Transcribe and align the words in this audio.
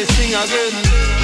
me 0.00 0.06
sing 0.14 0.34
again. 0.34 0.74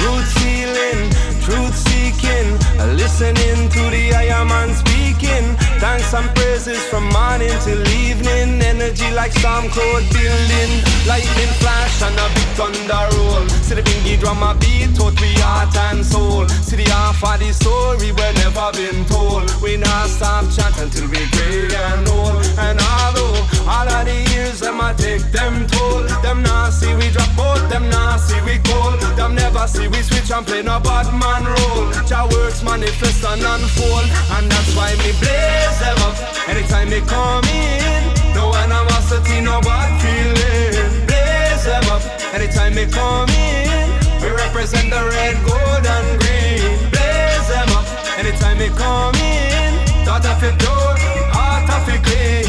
Roots 0.03 0.33
healing, 0.41 1.09
truth 1.41 1.75
seeking, 1.75 2.49
listening 2.95 3.69
to 3.69 3.81
the 3.89 4.13
Iron 4.13 4.47
Man 4.49 4.69
speaking. 4.75 5.45
Thanks 5.81 6.13
and 6.13 6.29
praises 6.35 6.83
from 6.89 7.09
morning 7.09 7.55
till 7.65 7.81
evening. 8.05 8.61
Energy 8.61 9.09
like 9.11 9.31
storm 9.31 9.69
cloud 9.69 10.03
building, 10.13 10.71
lightning 11.07 11.53
flash 11.61 12.01
and 12.05 12.17
a 12.17 12.27
big 12.35 12.49
thunder 12.57 13.05
roll. 13.17 13.47
See 13.65 13.75
the 13.75 13.81
bingy 13.81 14.19
drum 14.19 14.43
a 14.43 14.53
beat, 14.61 14.95
taught 14.95 15.19
we 15.21 15.33
heart 15.41 15.75
and 15.89 16.05
soul. 16.05 16.47
See 16.47 16.77
the 16.77 16.89
half 16.91 17.23
of 17.23 17.39
the 17.39 17.51
story 17.53 18.11
we 18.11 18.27
never 18.43 18.69
been 18.77 19.05
told. 19.05 19.49
We 19.61 19.77
not 19.77 20.07
stop 20.09 20.45
chant 20.53 20.77
until 20.77 21.07
we 21.09 21.21
gray 21.33 21.73
and 21.73 22.07
old. 22.09 22.45
And 22.59 22.79
although 22.79 23.56
all 23.67 23.87
of 23.87 24.05
the 24.05 24.17
years 24.31 24.59
them 24.59 24.79
a 24.79 24.93
take 24.95 25.23
them 25.31 25.67
toll, 25.67 26.03
them 26.23 26.41
not 26.41 26.71
see 26.71 26.93
we 26.95 27.09
drop 27.11 27.37
out, 27.37 27.69
them 27.69 27.89
not 27.89 28.19
see 28.19 28.39
we 28.41 28.57
cold. 28.63 28.99
Them 29.17 29.35
never 29.35 29.67
see 29.67 29.87
we 29.87 30.01
switch 30.01 30.31
and 30.31 30.45
play 30.45 30.61
no 30.61 30.79
bad 30.79 31.11
man 31.11 31.43
role. 31.43 31.91
Jah 32.07 32.27
works 32.31 32.63
manifest 32.63 33.25
and 33.25 33.43
unfold, 33.43 34.07
and 34.37 34.45
that's 34.51 34.71
why 34.75 34.95
me 35.03 35.11
blaze 35.19 35.79
them 35.83 35.99
up 36.07 36.15
anytime 36.47 36.89
they 36.89 37.01
come 37.01 37.43
in. 37.45 38.03
No 38.33 38.53
animosity, 38.55 39.41
no 39.41 39.59
bad 39.61 39.89
feeling. 39.99 41.05
Blaze 41.07 41.65
them 41.65 41.83
up 41.91 42.03
anytime 42.33 42.73
they 42.73 42.87
come 42.87 43.29
in. 43.29 43.89
We 44.21 44.29
represent 44.31 44.89
the 44.89 45.01
red, 45.11 45.35
gold, 45.43 45.85
and 45.85 46.09
green. 46.21 46.77
Blaze 46.93 47.47
them 47.51 47.69
up 47.75 47.87
anytime 48.17 48.57
they 48.59 48.69
come 48.69 49.15
in. 49.15 49.73
Thought 50.05 50.25
of 50.25 50.43
it 50.43 50.55
pure, 50.59 50.95
heart 51.35 51.67
of 51.67 51.89
it 51.89 52.01
clean. 52.05 52.46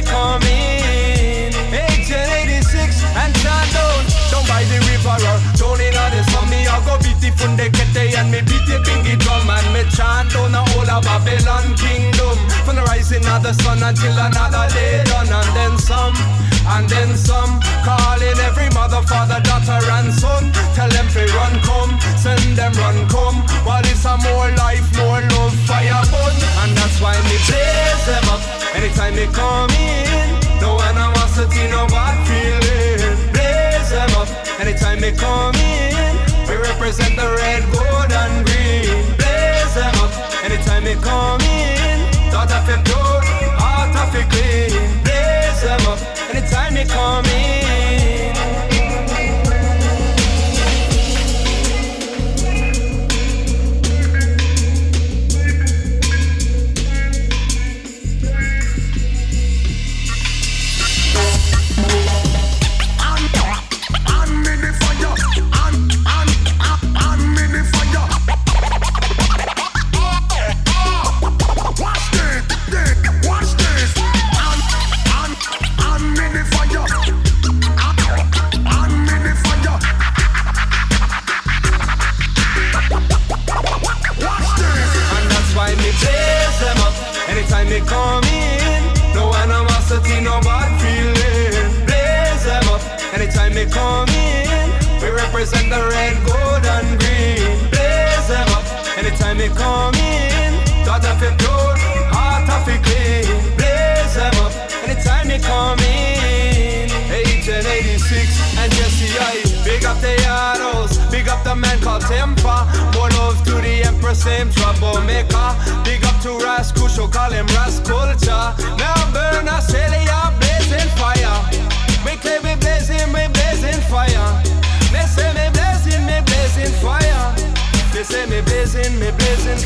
They 0.00 0.10
come 0.10 0.42
in. 0.42 1.52
1886 1.72 3.04
and 3.16 3.32
John 3.42 3.66
down, 3.72 4.02
down 4.30 4.44
by 4.48 4.64
the 4.64 4.78
river 4.88 5.16
or 5.16 5.38
down 5.56 5.80
in 5.80 5.92
the 5.92 6.22
sun. 6.30 6.48
Me 6.50 6.66
I 6.66 6.78
go 6.84 6.96
beat 6.98 7.18
the 7.20 7.30
funde 7.36 7.68
kete 7.70 8.16
and 8.16 8.30
me 8.30 8.40
beat 8.40 8.64
the 8.66 8.80
bingy 8.84 9.18
drum 9.18 9.48
and 9.50 9.68
me 9.72 9.82
chant 9.92 10.32
down 10.32 10.52
the 10.52 10.62
whole 10.72 10.90
of 10.90 11.04
Babylon 11.04 11.76
kingdom. 11.76 12.36
From 12.64 12.76
the 12.76 12.82
rising 12.82 13.26
of 13.26 13.42
the 13.42 13.52
sun 13.52 13.82
until 13.82 14.16
another 14.16 14.66
day 14.72 15.02
done 15.04 15.28
and 15.28 15.50
then 15.56 15.78
some. 15.78 16.16
And 16.70 16.88
then 16.88 17.16
some 17.16 17.58
calling 17.82 18.38
every 18.46 18.70
mother, 18.70 19.02
father, 19.02 19.40
daughter, 19.42 19.80
and 19.98 20.12
son. 20.12 20.52
Tell 20.76 20.88
them 20.88 21.08
to 21.08 21.26
run, 21.34 21.58
come, 21.66 21.98
send 22.14 22.54
them 22.54 22.72
run, 22.74 23.08
come. 23.08 23.42
While 23.66 23.82
it's 23.82 24.04
a 24.04 24.14
more 24.22 24.50
life, 24.54 24.86
more 24.96 25.20
love, 25.34 25.56
fire 25.66 26.04
burn. 26.12 26.36
And 26.62 26.76
that's 26.76 27.00
why 27.00 27.16
me 27.26 27.36
blaze 27.48 28.06
them 28.06 28.28
up 28.28 28.59
anytime 28.74 29.14
they 29.14 29.26
come 29.26 29.70
in. 29.70 30.40
No 30.60 30.80
animosity, 30.80 31.68
no 31.70 31.86
bad 31.88 32.16
feeling. 32.26 33.16
Blaze 33.32 33.90
them 33.90 34.10
up 34.20 34.28
anytime 34.60 35.00
they 35.00 35.12
come 35.12 35.54
in. 35.56 36.16
We 36.48 36.56
represent 36.56 37.16
the 37.16 37.28
red, 37.40 37.62
gold, 37.72 38.12
and 38.12 38.46
green. 38.46 39.16
Blaze 39.16 39.74
them 39.74 39.94
up 40.04 40.12
anytime 40.44 40.84
they 40.84 40.96
come 40.96 41.40
in. 41.40 41.98
Thought 42.30 42.52
of 42.52 42.68
it 42.68 42.84
pure, 42.84 43.20
heart 43.58 43.94
of 43.96 44.14
it 44.14 44.28
clean. 44.30 45.02
Blaze 45.04 45.62
them 45.62 45.84
up 45.86 46.00
anytime 46.30 46.74
they 46.74 46.84
come 46.84 47.24
in. 47.26 47.59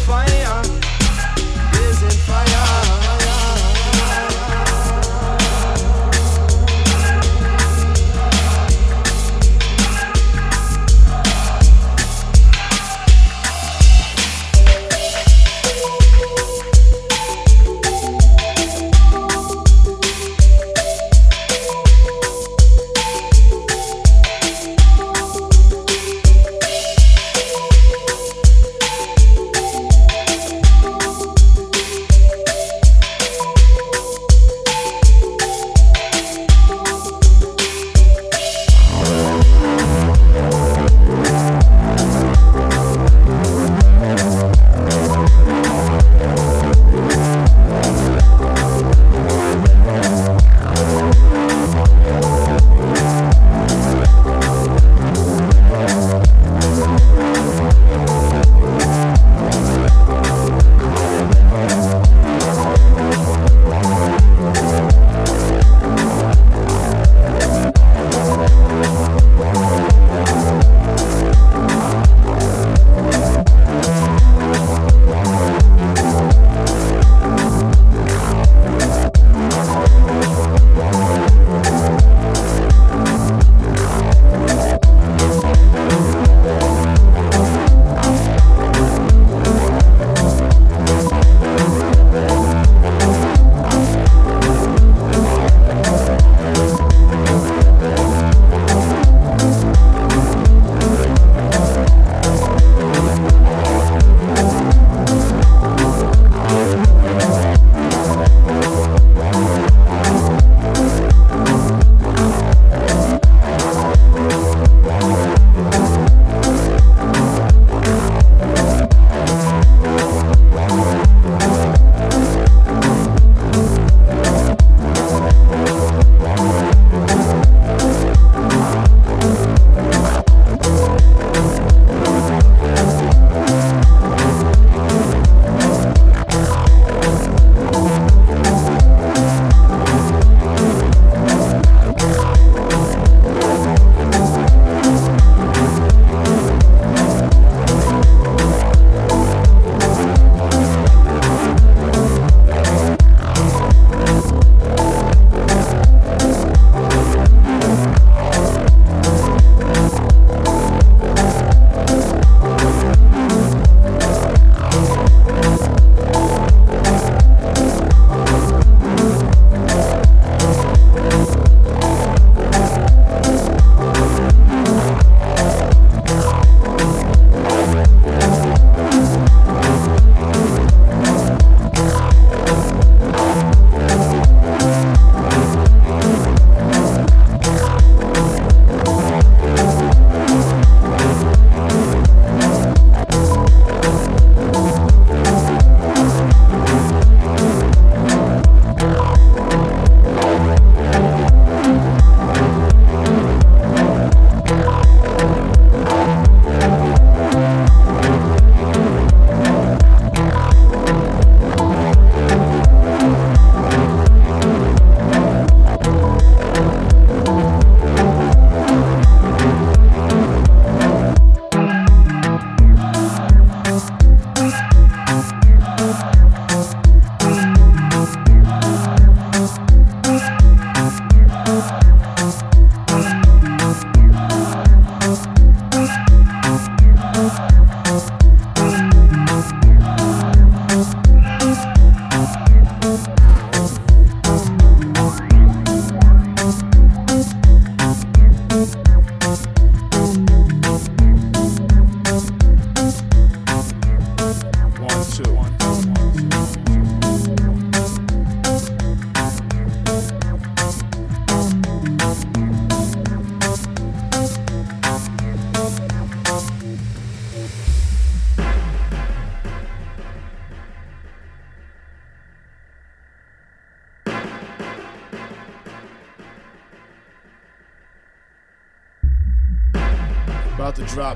Fire. 0.06 0.63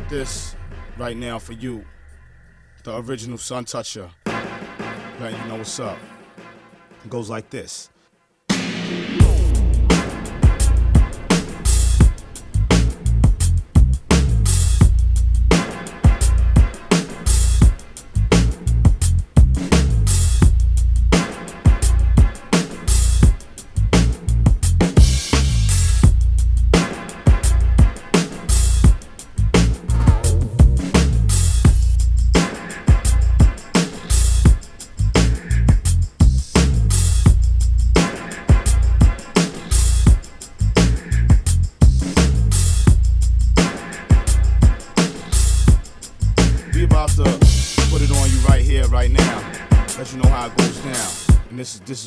this 0.08 0.56
right 0.96 1.16
now 1.16 1.38
for 1.38 1.52
you. 1.52 1.84
The 2.84 2.96
original 2.96 3.38
Sun 3.38 3.66
Toucher. 3.66 4.10
Letting 5.20 5.40
you 5.40 5.49
know 5.49 5.56
what's 5.56 5.78
up. 5.81 5.99
It 7.05 7.10
goes 7.10 7.28
like 7.28 7.50
this. 7.50 7.90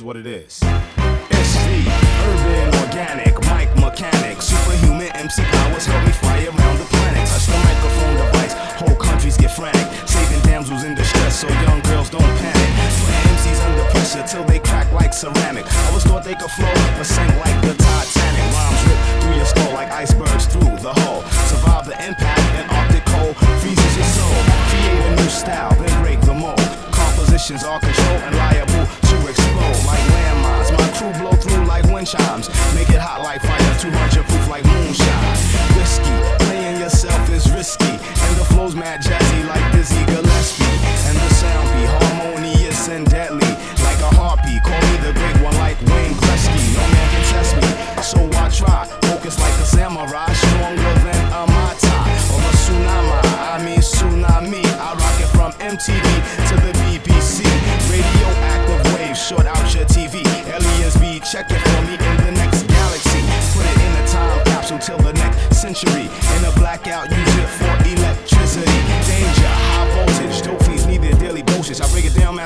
is 0.01 0.05
what 0.05 0.17
it 0.17 0.25
is. 0.25 0.60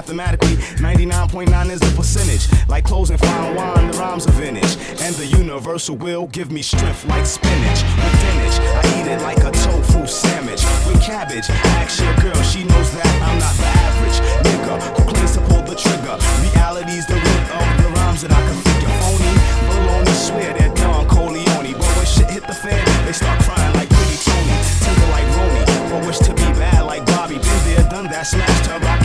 mathematically. 0.06 0.56
99.9 0.78 1.72
is 1.72 1.80
the 1.80 1.92
percentage. 1.96 2.46
Like 2.70 2.84
closing 2.84 3.18
fine 3.18 3.56
wine, 3.56 3.92
the 3.92 3.98
rhymes 3.98 4.28
are 4.28 4.32
vintage. 4.32 4.78
And 5.02 5.16
the 5.16 5.26
universal 5.26 5.96
will 5.96 6.28
give 6.28 6.52
me 6.52 6.62
strength 6.62 7.06
like 7.08 7.26
spinach. 7.26 7.82
With 7.82 8.14
spinach, 8.22 8.58
I 8.62 9.02
eat 9.02 9.08
it 9.10 9.22
like 9.22 9.40
a 9.40 9.52
tofu 9.52 10.06
sandwich. 10.06 10.62
With 10.86 11.02
cabbage, 11.02 11.50
ask 11.82 12.04
your 12.04 12.14
girl, 12.22 12.40
she 12.44 12.64
knows 12.64 12.92
that 12.94 13.08
I'm 13.26 13.40
not 13.40 13.56
the 13.58 13.66
average 13.66 14.18
nigga 14.46 14.76
who 14.96 15.04
claims 15.10 15.34
to 15.34 15.42
pull 15.50 15.64
the 15.64 15.76
trigger. 15.76 16.18
Reality's 16.54 17.08
the 17.08 17.16
root 17.16 17.44
of 17.50 17.66
the 17.82 17.90
rhymes 17.98 18.22
that 18.22 18.32
I 18.32 18.42
can 18.46 18.60
figure. 18.62 18.94
Phony, 19.02 19.34
baloney, 19.66 20.14
swear 20.14 20.54
that 20.54 20.76
Don 20.78 21.08
Corleone. 21.10 21.74
But 21.74 21.90
when 21.98 22.06
shit 22.06 22.30
hit 22.30 22.46
the 22.46 22.54
fan, 22.54 22.86
they 23.06 23.14
start 23.14 23.42
crying 23.42 23.74
like 23.74 23.90
pretty 23.90 24.18
Tony. 24.22 24.54
Tender 24.86 25.10
like 25.10 25.28
Roni, 25.34 25.64
but 25.90 26.06
wish 26.06 26.20
to 26.20 26.34
be 26.34 26.46
bad 26.62 26.86
like 26.86 27.06
Bobby. 27.08 27.42
Been 27.42 27.62
there, 27.66 27.90
done 27.90 28.06
that, 28.14 28.28
smashed 28.28 28.68
her 28.68 28.78
rocket. 28.80 29.05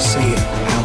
see 0.00 0.32
it. 0.32 0.79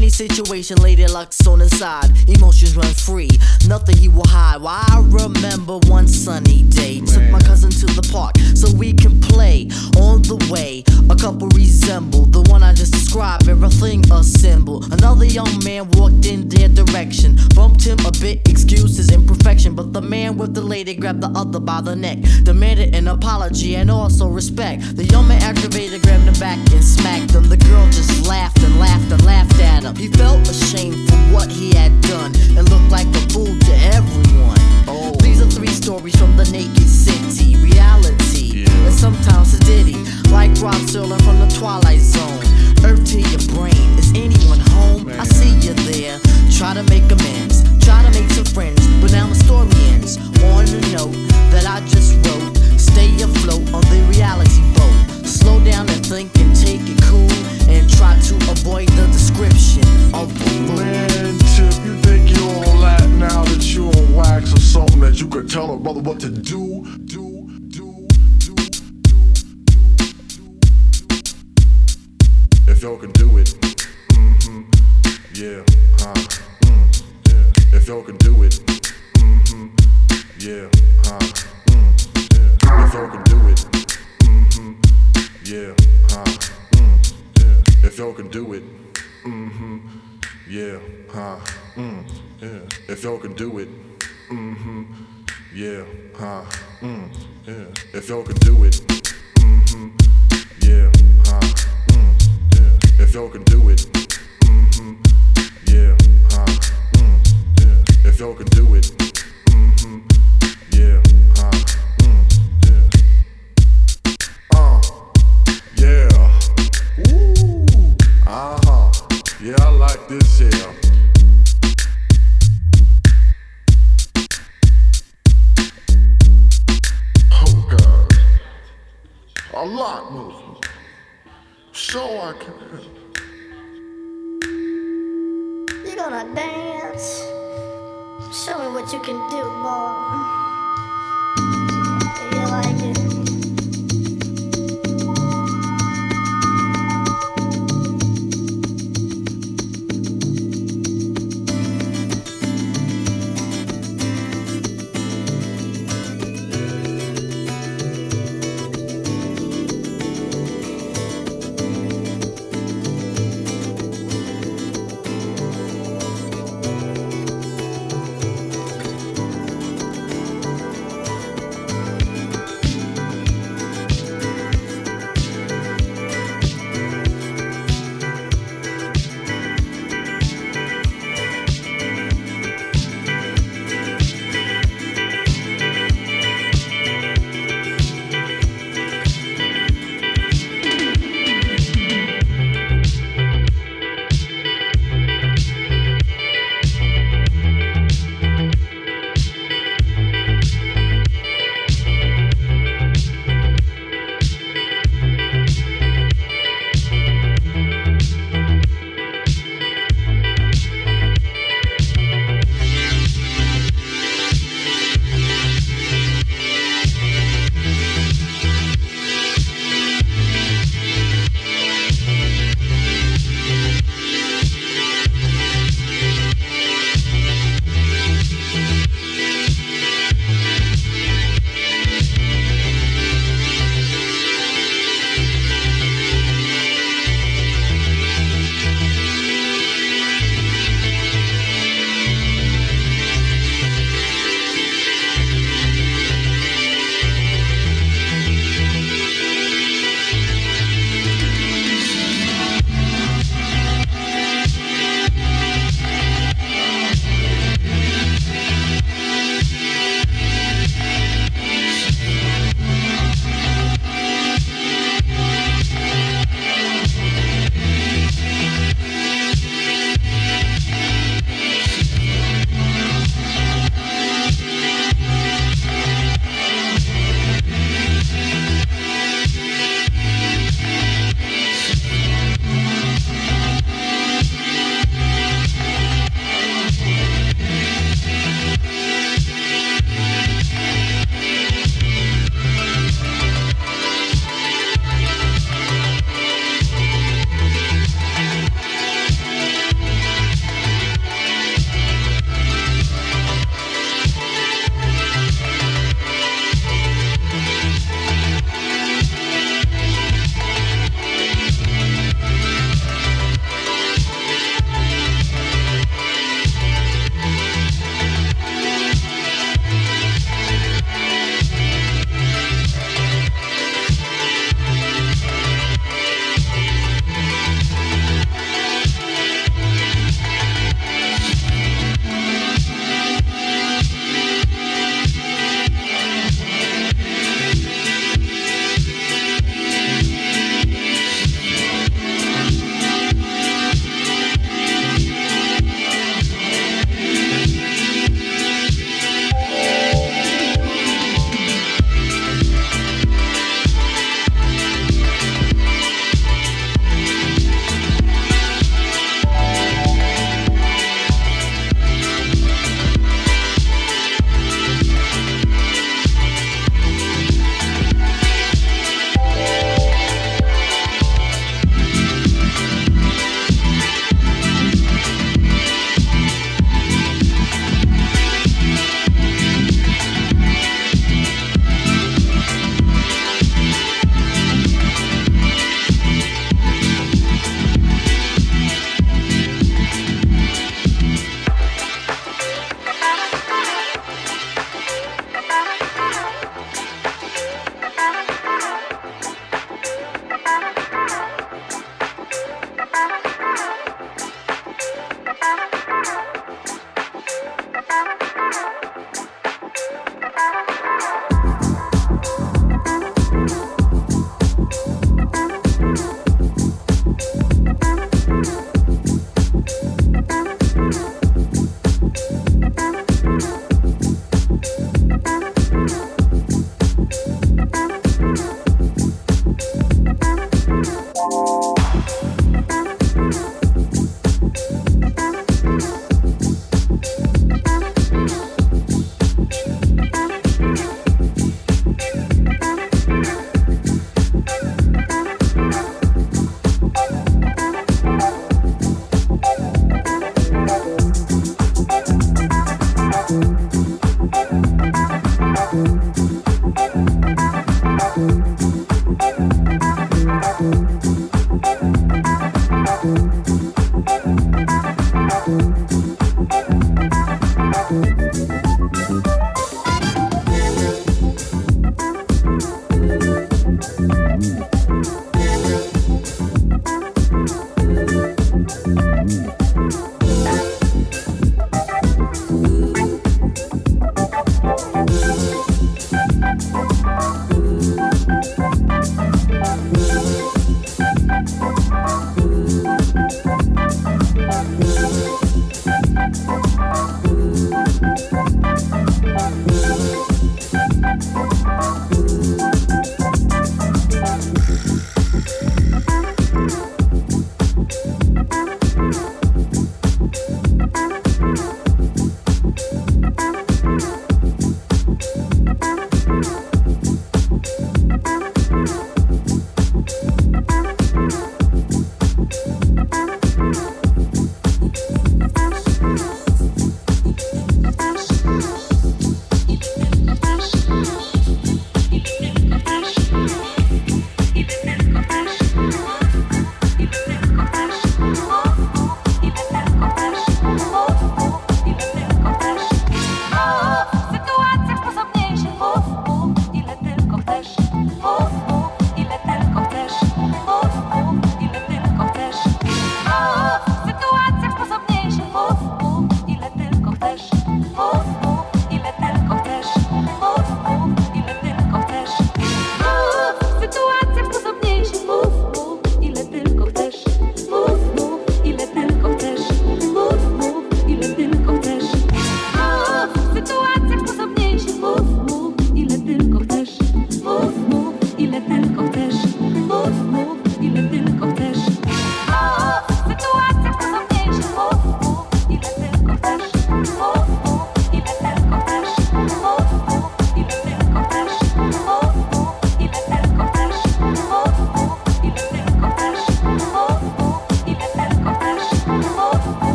Any 0.00 0.08
situation, 0.08 0.78
lady 0.78 1.06
luck's 1.06 1.46
on 1.46 1.60
his 1.60 1.78
side. 1.78 2.10
Emotions 2.26 2.74
run 2.74 2.94
free, 2.94 3.28
nothing 3.68 3.98
he 3.98 4.08
will 4.08 4.26
hide. 4.26 4.62
Why 4.62 4.82
I 4.88 5.04
remember 5.06 5.76
one 5.88 6.08
sunny 6.08 6.62
day, 6.62 7.00
Man. 7.00 7.06
took 7.06 7.30
my 7.30 7.38
cousin 7.38 7.68
to 7.68 7.84
the 7.84 8.08
park 8.10 8.38
so 8.54 8.74
we 8.74 8.94
can 8.94 9.20
play. 9.20 9.68
On 10.00 10.22
the 10.22 10.38
way, 10.50 10.84
a 11.10 11.14
couple 11.14 11.48
resemble 11.48 12.24
the 12.24 12.40
one 12.50 12.62
I 12.62 12.72
just 12.72 12.94
described. 12.94 13.46
Everything 13.46 14.02
a 14.10 14.24
symbol. 14.24 14.82
Another 14.90 15.26
young 15.26 15.62
man 15.64 15.90
walked 15.90 16.24
in 16.24 16.48
their 16.48 16.70
direction, 16.70 17.36
bumped 17.54 17.84
him 17.84 17.98
a 18.06 18.12
bit, 18.12 18.48
excused 18.48 18.96
his 18.96 19.10
imperfection, 19.10 19.74
but 19.74 19.92
the 19.92 20.00
man 20.00 20.38
with 20.38 20.54
the 20.54 20.62
lady 20.62 20.94
grabbed 20.94 21.20
the 21.20 21.30
other 21.38 21.60
by 21.60 21.82
the 21.82 21.94
neck, 21.94 22.16
demanded 22.44 22.94
an 22.94 23.06
apology 23.06 23.76
and 23.76 23.90
also 23.90 24.28
respect. 24.28 24.96
The 24.96 25.04
young 25.04 25.28
man 25.28 25.42
aggravated, 25.42 26.00
grabbed 26.00 26.24
him 26.24 26.40
back 26.40 26.56
and 26.72 26.82
smacked 26.82 27.32
him. 27.32 27.50
The 27.50 27.58
girl 27.58 27.84
just 27.88 28.26
laughed 28.26 28.62
and 28.62 28.78
laughed 28.78 29.12
and 29.12 29.22
laughed 29.26 29.60
at 29.60 29.82
him. 29.82 29.89
He 29.96 30.08
felt 30.08 30.48
ashamed 30.48 31.08
for 31.08 31.16
what 31.34 31.50
he 31.50 31.74
had 31.74 31.92
done 32.02 32.32
and 32.56 32.68
looked 32.70 32.90
like 32.90 33.06
a 33.08 33.20
fool 33.32 33.46
to 33.46 33.74
everyone. 33.94 34.58
Oh. 34.88 35.14
These 35.20 35.42
are 35.42 35.50
three 35.50 35.68
stories 35.68 36.16
from 36.16 36.36
the 36.36 36.44
naked 36.50 36.88
city. 36.88 37.56
Reality, 37.56 38.64
and 38.66 38.94
sometimes 38.94 39.54
a 39.54 39.60
ditty. 39.60 39.96
Like 40.30 40.50
Rod 40.60 40.80
Serling 40.88 41.22
from 41.22 41.38
the 41.40 41.48
Twilight 41.58 42.00
Zone. 42.00 42.42
Earth 42.84 43.04
to 43.12 43.20
your 43.20 43.44
brain. 43.54 43.98
Is 43.98 44.10
anyone 44.14 44.60
home? 44.72 45.08
I 45.20 45.24
see 45.24 45.54
you 45.66 45.74
there. 45.90 46.18
Try 46.56 46.74
to 46.74 46.82
make 46.84 47.10
amends. 47.10 47.62
Try 47.84 48.02
to 48.02 48.10
make 48.10 48.30
some 48.30 48.44
friends. 48.44 48.86
But 49.00 49.12
now 49.12 49.26
the 49.26 49.34
story 49.34 49.70
ends 49.92 50.16
on 50.52 50.64
a 50.68 50.80
note 50.92 51.16
that 51.52 51.66
I 51.66 51.80
just 51.88 52.14
wrote. 52.26 52.56
Stay 52.78 53.10
afloat 53.22 53.64
on 53.74 53.82
the 53.92 54.06
reality 54.10 54.62
boat. 54.74 55.26
Slow 55.26 55.62
down 55.64 55.88
and 55.88 56.04
think 56.04 56.34
and 56.38 56.54
take 56.56 56.82
it 56.84 57.00
cool. 57.04 57.29
Try 57.96 58.18
to 58.18 58.34
avoid 58.50 58.88
the 58.90 59.06
description 59.12 59.84
of. 60.14 60.30
Man, 60.76 61.38
Tip, 61.56 61.74
you 61.84 61.94
think 62.02 62.30
you 62.30 62.44
all 62.44 62.80
that 62.80 63.08
now 63.18 63.44
that 63.44 63.62
you 63.74 63.86
on 63.88 64.14
wax 64.14 64.52
or 64.52 64.60
something 64.60 65.00
that 65.00 65.20
you 65.20 65.28
could 65.28 65.50
tell 65.50 65.74
a 65.74 65.76
brother 65.76 66.00
what 66.00 66.20
to 66.20 66.30
do, 66.30 66.84
do, 67.04 67.48
do, 67.68 68.08
do, 68.38 68.56
If 72.68 72.82
y'all 72.82 72.96
can 72.96 73.10
do 73.12 73.36
it, 73.38 73.48
mm-hmm, 74.12 74.62
yeah, 75.34 75.62
huh, 75.98 76.14
mm, 76.62 77.02
yeah. 77.28 77.76
If 77.76 77.88
y'all 77.88 78.02
can 78.02 78.16
do 78.18 78.42
it, 78.42 78.60
mm-hmm, 79.18 79.66
yeah, 80.38 80.68
huh, 81.04 81.18
mm, 81.66 81.90
yeah. 82.32 82.86
If 82.86 82.94
y'all 82.94 83.10
can 83.10 83.22
do 83.24 83.48
it, 83.48 83.58
mm-hmm, 84.22 84.72
yeah, 85.44 85.74
huh, 86.10 86.24
mm. 86.24 86.59
If 87.82 87.98
y'all 87.98 88.12
can 88.12 88.28
do 88.28 88.52
it, 88.52 88.62
mm-hmm. 89.24 89.78
Yeah, 90.48 90.78
huh, 91.08 91.38
mm, 91.76 92.04
yeah. 92.40 92.92
If 92.92 93.04
y'all 93.04 93.18
can 93.18 93.34
do 93.34 93.58
it, 93.58 93.68
mm-hmm. 94.28 94.82
Yeah, 95.54 95.84
huh, 96.14 96.44
mm, 96.80 97.08
yeah. 97.46 97.98
If 97.98 98.08
y'all 98.08 98.22
can 98.22 98.36
do 98.36 98.64
it, 98.64 98.74
mm-hmm. 99.36 100.19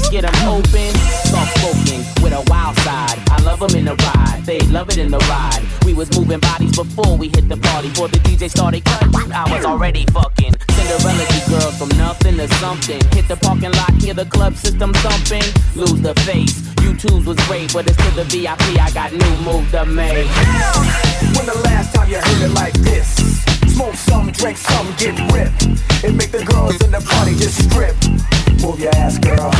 ways, 0.00 0.10
get 0.10 0.22
them 0.22 0.48
open. 0.48 0.94
Soft 1.24 1.58
spoken 1.58 2.00
with 2.22 2.32
a 2.32 2.42
wild 2.48 2.76
side. 2.78 3.18
I 3.30 3.42
love 3.42 3.60
them 3.60 3.76
in 3.76 3.84
the 3.84 3.94
ride, 3.94 4.42
they 4.44 4.60
love 4.68 4.88
it 4.90 4.98
in 4.98 5.10
the 5.10 5.18
ride. 5.18 5.62
We 5.84 5.94
was 5.94 6.10
moving 6.18 6.40
bodies 6.40 6.76
before 6.76 7.16
we 7.16 7.28
hit 7.28 7.48
the 7.48 7.56
party. 7.56 7.88
Before 7.88 8.08
the 8.08 8.18
DJ 8.18 8.50
started 8.50 8.84
cutting, 8.84 9.32
I 9.32 9.50
was 9.54 9.64
already 9.64 10.04
fucking. 10.06 10.54
Cinderella 10.70 11.26
girls 11.48 11.78
from 11.78 11.88
nothing 11.98 12.36
to 12.36 12.48
something. 12.56 13.00
Hit 13.12 13.28
the 13.28 13.36
parking 13.36 13.72
lot, 13.72 13.92
hear 13.94 14.14
the 14.14 14.26
club 14.26 14.54
system 14.54 14.92
thumping. 14.94 15.46
Lose 15.74 16.00
the 16.00 16.14
face. 16.26 16.60
You 16.82 16.94
was 17.24 17.36
great, 17.48 17.72
but 17.72 17.86
it's 17.86 17.96
to 17.96 18.10
the 18.14 18.24
VIP. 18.24 18.60
I 18.78 18.90
got 18.92 19.12
new 19.12 19.36
move 19.40 19.70
to 19.70 19.86
make. 19.86 20.28
When 21.36 21.46
the 21.46 21.58
last 21.64 21.94
time 21.94 22.08
you 22.10 22.16
heard 22.16 22.42
it 22.42 22.52
like 22.52 22.74
this? 22.74 23.16
Smoke 23.74 23.94
some, 23.94 24.30
drink 24.32 24.58
some, 24.58 24.86
get 24.98 25.16
ripped. 25.32 25.64
And 26.04 26.16
make 26.16 26.30
the 26.30 26.44
girls 26.44 26.82
in 26.84 26.90
the 26.90 27.00
party 27.00 27.32
just 27.36 27.70
strip. 27.70 27.96
Move 28.62 28.78
your 28.78 28.94
ass, 28.96 29.18
girl. 29.18 29.50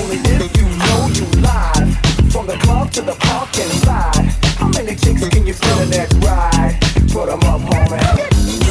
Only 0.00 0.16
if 0.24 0.56
you 0.56 0.64
know 0.64 1.08
you 1.12 1.26
live. 1.42 2.32
From 2.32 2.46
the 2.46 2.56
club 2.62 2.90
to 2.92 3.02
the 3.02 3.14
parking 3.20 3.68
lot. 3.86 4.16
How 4.56 4.68
many 4.68 4.96
chicks 4.96 5.28
can 5.28 5.46
you 5.46 5.52
fit 5.52 5.80
in 5.82 5.90
that 5.90 6.12
ride? 6.24 6.78
Put 7.12 7.26
them 7.26 7.40
up, 7.40 7.60
homie. 7.60 8.61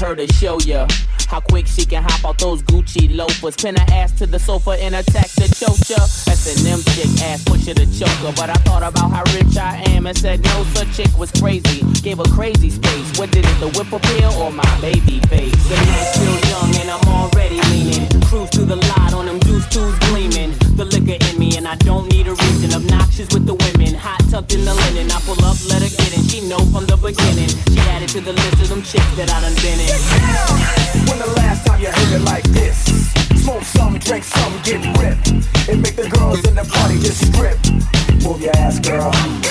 Her 0.00 0.16
to 0.16 0.26
show 0.32 0.58
ya 0.60 0.86
how 1.30 1.40
quick 1.40 1.66
she 1.66 1.84
can 1.84 2.02
hop 2.02 2.24
out 2.24 2.38
those 2.38 2.60
Gucci 2.62 3.14
loafers. 3.14 3.56
Pin 3.56 3.76
her 3.76 3.86
ass 3.94 4.10
to 4.18 4.26
the 4.26 4.38
sofa 4.38 4.72
and 4.72 4.96
attack 4.96 5.30
the 5.38 5.46
chocha. 5.46 6.00
S&M 6.26 6.82
chick 6.94 7.22
ass 7.22 7.44
pusher 7.44 7.72
the 7.72 7.86
choker. 7.86 8.34
But 8.34 8.50
I 8.50 8.58
thought 8.66 8.82
about 8.82 9.10
how 9.12 9.22
rich 9.34 9.56
I 9.56 9.76
am 9.94 10.06
and 10.06 10.16
said 10.16 10.42
no, 10.42 10.64
such 10.74 10.96
chick 10.96 11.12
was 11.16 11.30
crazy. 11.32 11.86
Gave 12.02 12.18
her 12.18 12.30
crazy 12.34 12.70
space. 12.70 13.18
What 13.18 13.30
did 13.30 13.44
it, 13.46 13.60
the 13.60 13.68
whip 13.78 13.92
appeal 13.92 14.32
or 14.42 14.50
my 14.50 14.66
baby 14.80 15.20
face? 15.30 15.54
The 15.68 15.76
night's 15.76 16.18
still 16.18 16.38
young 16.50 16.70
and 16.82 16.90
I'm 16.90 17.06
already 17.08 17.60
leaning. 17.70 18.08
Cruise 18.22 18.50
through 18.50 18.66
the 18.66 18.76
lot 18.76 19.14
on 19.14 19.26
them 19.26 19.38
juice 19.40 19.68
tubes 19.68 19.98
gleaming. 20.10 20.50
The 20.74 20.84
liquor 20.84 21.18
in 21.30 21.38
me 21.38 21.56
and 21.56 21.68
I 21.68 21.76
don't 21.76 22.10
need 22.10 22.26
a 22.26 22.34
reason. 22.34 22.74
Obnoxious 22.74 23.28
with 23.32 23.46
the 23.46 23.54
women, 23.54 23.79
linen. 24.48 25.10
I 25.10 25.20
pull 25.26 25.42
up, 25.44 25.56
let 25.68 25.82
her 25.82 25.88
get 25.88 26.16
in. 26.16 26.24
She 26.28 26.40
know 26.48 26.58
from 26.72 26.86
the 26.86 26.96
beginning. 26.96 27.48
She 27.72 27.80
added 27.90 28.08
to 28.10 28.20
the 28.20 28.32
list 28.32 28.62
of 28.62 28.68
them 28.68 28.82
chicks 28.82 29.14
that 29.16 29.30
I 29.30 29.40
done 29.40 29.54
been 29.60 29.78
in 29.80 31.18
the 31.18 31.32
last 31.36 31.66
time 31.66 31.80
you 31.80 31.88
heard 31.88 32.12
it 32.12 32.24
like 32.24 32.44
this? 32.44 32.76
Smoke 33.42 33.62
some, 33.62 33.98
drink 33.98 34.24
some, 34.24 34.52
get 34.62 34.80
ripped. 34.98 35.28
And 35.68 35.82
make 35.82 35.96
the 35.96 36.08
girls 36.08 36.46
in 36.48 36.54
the 36.54 36.64
party 36.64 36.98
just 36.98 37.26
strip. 37.26 37.58
Move 38.24 38.40
your 38.40 38.56
ass, 38.56 38.80
girl. 38.80 39.49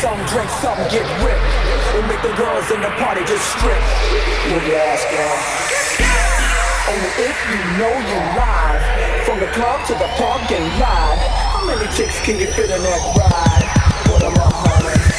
Some, 0.00 0.18
drink 0.26 0.48
some, 0.62 0.78
get 0.88 1.04
ripped. 1.20 1.52
And 1.96 2.06
make 2.08 2.22
the 2.22 2.32
girls 2.36 2.70
in 2.70 2.80
the 2.80 2.92
party 2.96 3.20
just 3.24 3.44
strip. 3.56 3.82
Move 4.48 4.64
your 4.66 4.78
ass, 4.78 5.04
girl. 5.12 5.36
Only 6.88 7.10
if 7.28 7.36
you 7.50 7.58
know 7.78 7.92
you 7.92 8.18
live. 8.38 8.82
From 9.26 9.40
the 9.40 9.50
club 9.52 9.86
to 9.86 9.94
the 9.94 10.08
parking 10.16 10.64
lot. 10.80 11.18
How 11.52 11.66
many 11.66 11.86
chicks 11.96 12.20
can 12.20 12.38
you 12.38 12.46
fit 12.52 12.70
in 12.70 12.82
that 12.82 13.02
ride? 13.16 13.66
Put 14.06 14.20
them 14.20 14.34
up, 14.34 14.52
homie. 14.52 15.11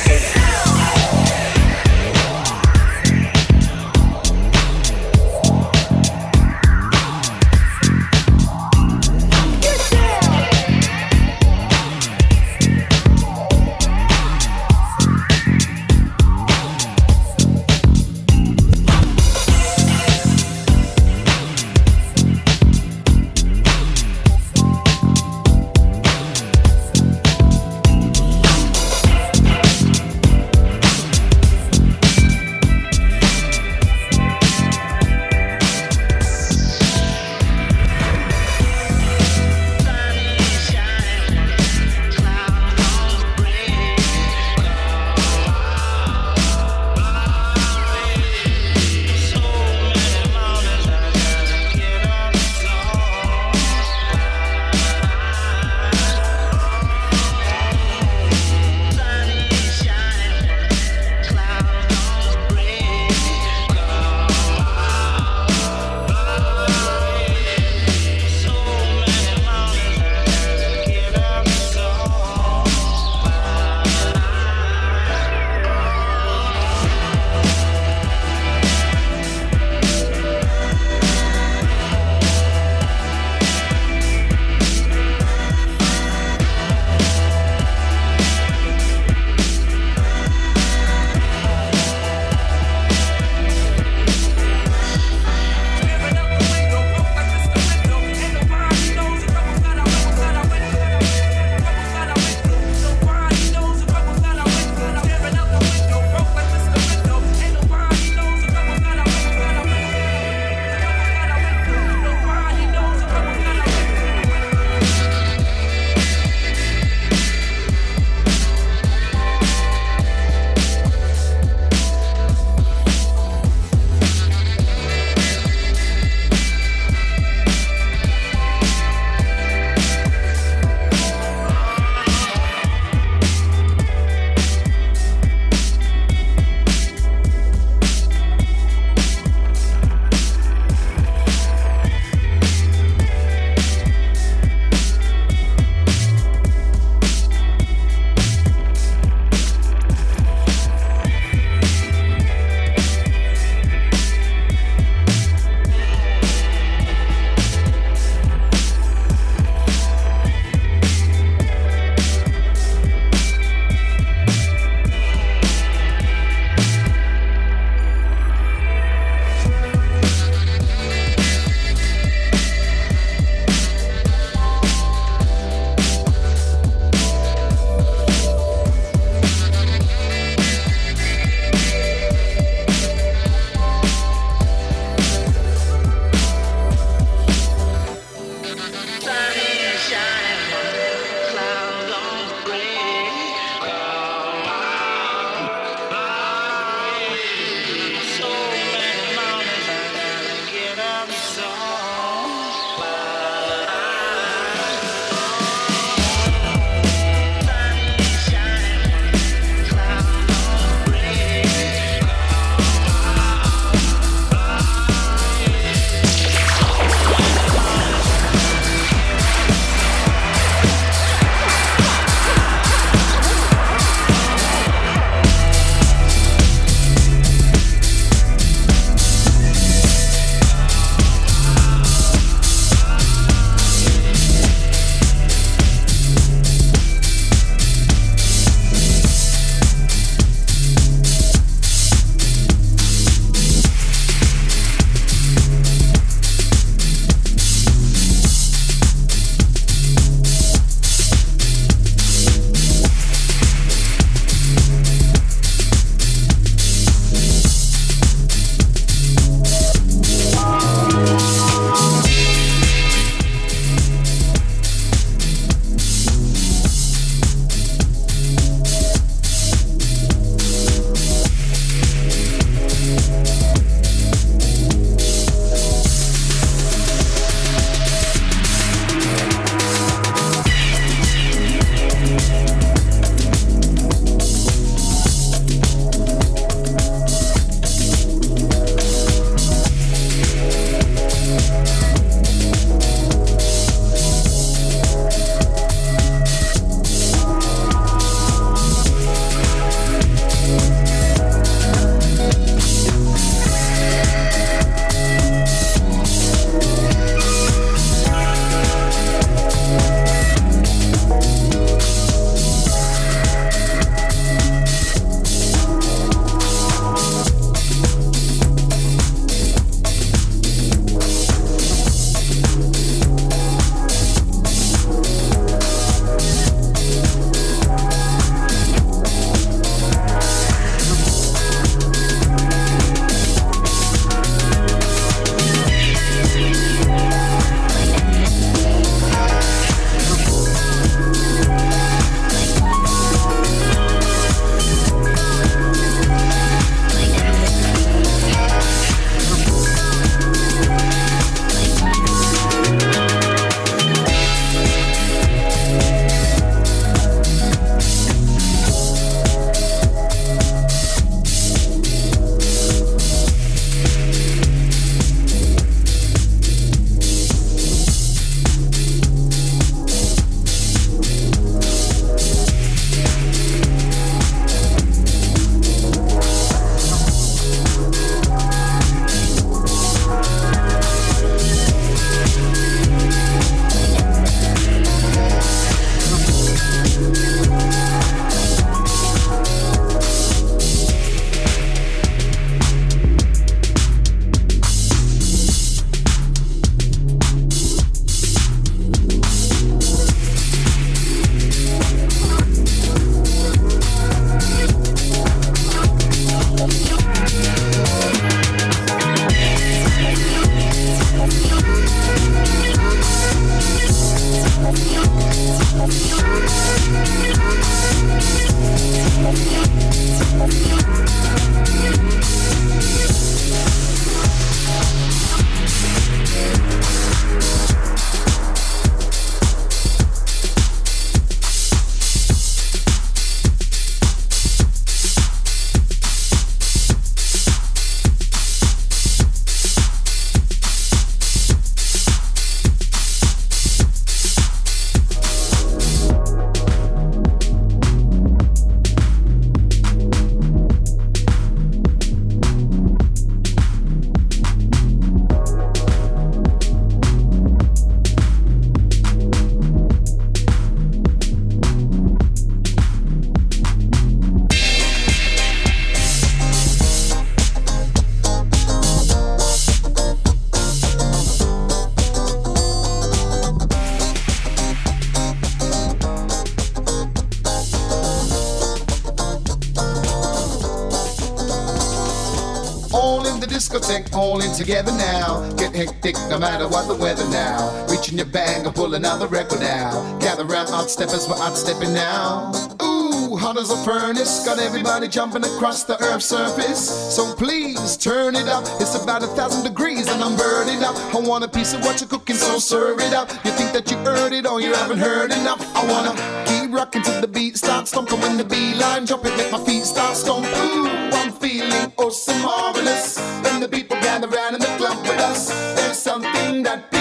Together 484.54 484.91
now. 484.91 485.51
Get 485.58 485.76
hectic 485.76 486.16
no 486.30 486.38
matter 486.38 486.68
what 486.68 486.88
the 486.88 486.95
weather 486.95 487.28
now. 487.30 487.86
Reaching 487.89 488.18
your 488.18 488.28
bag 488.28 488.66
and 488.66 488.76
pull 488.76 488.93
another 488.93 489.28
record 489.28 489.60
now. 489.60 490.18
Gather 490.20 490.45
round, 490.45 490.70
hot 490.70 490.89
steppers, 490.89 491.28
we're 491.28 491.36
hot 491.36 491.58
stepping 491.58 491.93
now. 491.93 492.51
Ooh, 492.82 493.36
hot 493.36 493.58
as 493.58 493.72
a 493.72 493.78
furnace. 493.84 494.45
Got 494.45 494.60
everybody 494.60 495.08
jumping 495.08 495.43
across 495.43 495.84
the 495.86 496.01
earth's 496.04 496.26
surface. 496.26 497.16
So 497.16 497.34
please 497.36 497.97
turn 497.97 498.36
it 498.36 498.47
up. 498.47 498.64
It's 498.80 498.95
about 499.01 499.24
a 499.24 499.28
thousand 499.28 499.64
degrees 499.64 500.08
and 500.08 500.22
I'm 500.22 500.36
burning 500.38 500.84
up. 500.84 500.95
I 501.16 501.20
want 501.20 501.43
a 501.43 501.47
piece 501.47 501.74
of 501.74 501.82
what 501.84 501.99
you're 501.99 502.10
cooking, 502.10 502.36
so 502.36 502.60
serve 502.60 502.99
it 502.99 503.14
up. 503.14 503.32
You 503.43 503.51
think 503.51 503.74
that 503.74 503.89
you 503.89 503.97
heard 503.97 504.34
it 504.34 504.45
or 504.45 504.62
you 504.62 504.74
haven't 504.74 504.99
heard 504.99 505.32
enough? 505.32 505.62
I 505.76 505.84
wanna 505.89 506.14
keep 506.45 506.72
rocking 506.72 507.01
till 507.01 507.22
the 507.22 507.28
beat 507.28 507.58
starts 507.58 507.89
stomping 507.89 508.20
when 508.22 508.38
the 508.38 508.45
beat 508.45 508.78
line 508.78 509.06
jumping, 509.06 509.36
make 509.36 509.51
my 509.51 509.64
feet 509.66 509.86
start 509.86 510.16
stomping. 510.16 510.51
Ooh, 510.54 510.88
I'm 510.88 511.32
feeling 511.32 511.91
oh 511.97 512.10
so 512.10 512.38
marvelous 512.39 513.32
the 513.64 513.70
people 513.70 513.95
gather 514.01 514.28
around 514.28 514.55
in 514.55 514.59
the 514.59 514.76
club 514.78 514.99
with 515.03 515.20
us. 515.20 515.47
There's 515.76 515.97
something 515.97 516.64
that 516.64 516.92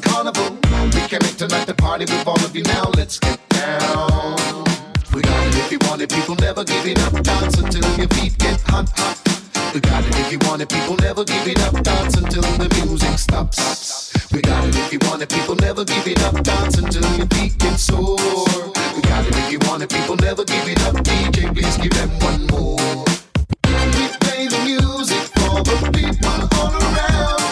to 0.00 0.08
Carnival. 0.08 0.50
We 0.94 1.00
can 1.08 1.20
make 1.22 1.36
tonight 1.36 1.66
the 1.66 1.74
party 1.74 2.04
with 2.04 2.26
all 2.26 2.42
of 2.44 2.54
you 2.54 2.62
now. 2.64 2.90
Let's 2.96 3.18
get 3.18 3.40
down. 3.48 4.64
We 5.14 5.22
got 5.22 5.46
it 5.48 5.56
if 5.56 5.72
you 5.72 5.78
want 5.88 6.02
it, 6.02 6.10
people 6.10 6.34
never 6.36 6.64
give 6.64 6.86
it 6.86 6.98
up. 7.00 7.12
Dance 7.22 7.58
until 7.58 7.82
your 7.96 8.08
feet 8.08 8.36
get 8.38 8.60
hot, 8.62 8.88
hot. 8.96 9.16
We 9.74 9.80
got 9.80 10.04
it 10.04 10.18
if 10.18 10.32
you 10.32 10.38
want 10.48 10.62
it, 10.62 10.68
people 10.68 10.96
never 10.96 11.24
give 11.24 11.46
it 11.46 11.60
up. 11.60 11.82
Dance 11.82 12.16
until 12.16 12.42
the 12.42 12.68
music 12.84 13.18
stops. 13.18 14.12
We 14.32 14.40
got 14.42 14.64
it 14.64 14.76
if 14.76 14.92
you 14.92 14.98
want 15.08 15.22
it, 15.22 15.28
people 15.28 15.56
never 15.56 15.84
give 15.84 16.06
it 16.06 16.22
up. 16.22 16.42
Dance 16.42 16.78
until 16.78 17.04
your 17.16 17.26
feet 17.26 17.58
get 17.58 17.78
sore. 17.78 18.16
We 18.94 19.02
got 19.02 19.26
it 19.26 19.36
if 19.36 19.52
you 19.52 19.58
want 19.68 19.82
it, 19.82 19.90
people 19.90 20.16
never 20.16 20.44
give 20.44 20.68
it 20.68 20.80
up. 20.82 20.94
DJ, 21.04 21.52
please 21.54 21.76
give 21.78 21.92
them 21.92 22.10
one 22.20 22.46
more. 22.48 23.04
We 23.96 24.04
play 24.20 24.48
the 24.48 24.60
music 24.64 25.24
for 25.36 25.62
the 25.62 25.76
people 25.92 26.36
all 26.58 26.72
around, 26.74 27.45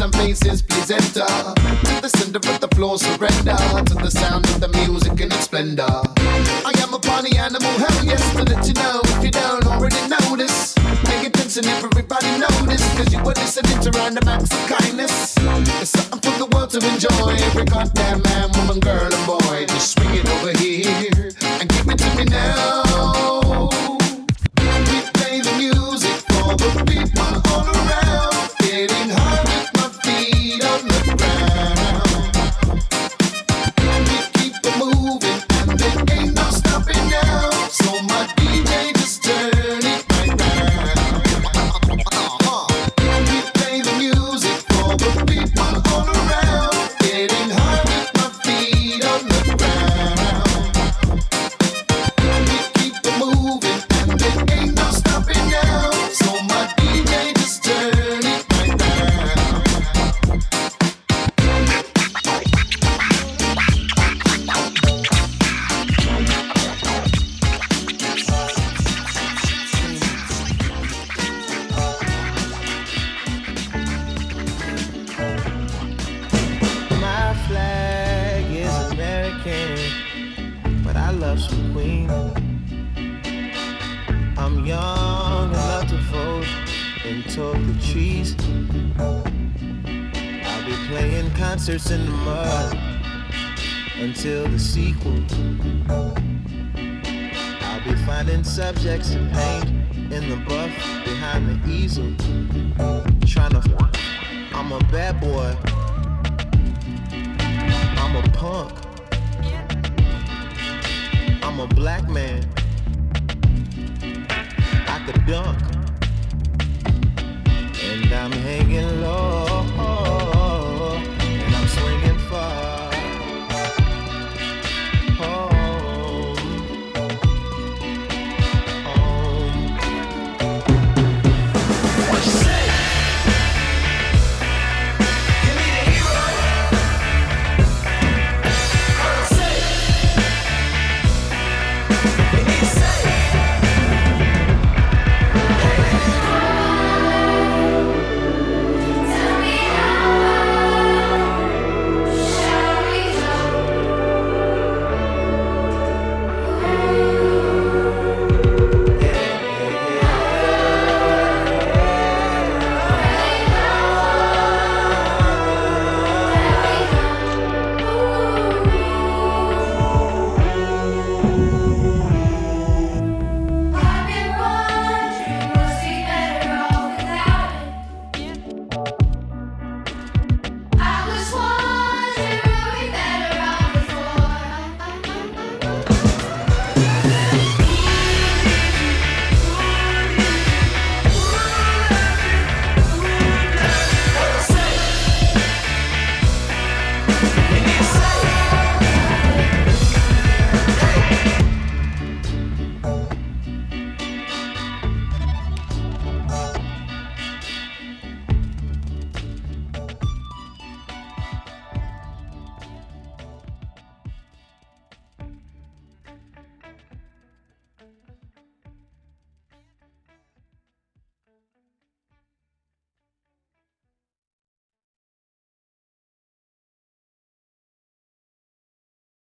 And 0.00 0.14
faces, 0.14 0.62
please 0.62 0.92
enter. 0.92 1.26
To 1.26 2.00
the 2.00 2.08
center 2.08 2.38
of 2.38 2.60
the 2.60 2.68
floor, 2.76 2.98
surrender. 2.98 3.56
To 3.56 3.94
the 3.94 4.10
sound 4.10 4.44
of 4.46 4.60
the 4.60 4.68
music 4.68 5.20
in 5.20 5.32
its 5.32 5.44
splendor. 5.44 5.82
I 5.82 6.72
am 6.78 6.94
a 6.94 7.00
party 7.00 7.36
animal, 7.36 7.72
hell 7.72 8.04
yes, 8.04 8.22
to 8.36 8.44
let 8.44 8.64
you 8.68 8.74
know. 8.74 9.00
If 9.04 9.24
you 9.24 9.30
don't 9.32 9.66
already 9.66 9.96
this, 10.36 10.74
pay 11.04 11.26
attention, 11.26 11.64
everybody 11.66 12.26
this. 12.70 12.84
Cause 12.96 13.12
you 13.12 13.18
were 13.24 13.34
listening 13.34 13.80
to 13.80 13.90
random 13.98 14.28
acts 14.28 14.52
of 14.52 14.66
kindness. 14.70 15.34
It's 15.82 15.90
something 15.90 16.20
for 16.20 16.38
the 16.38 16.46
world 16.54 16.70
to 16.70 16.78
enjoy. 16.78 17.34
Every 17.48 17.64
goddamn 17.64 18.27